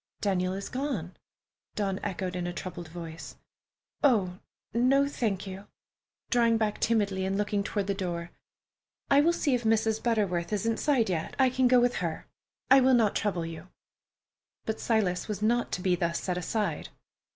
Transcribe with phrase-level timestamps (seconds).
[0.19, 1.15] "Daniel is gone!"
[1.75, 3.35] Dawn echoed in a troubled voice.
[4.03, 4.39] "Oh,
[4.73, 8.31] no, thank you"—drawing back timidly and looking toward the door.
[9.11, 10.01] "I will see if Mrs.
[10.01, 11.35] Butterworth is inside yet.
[11.37, 12.25] I can go with her.
[12.71, 13.67] I will not trouble you."
[14.65, 16.89] But Silas was not to be thus set aside.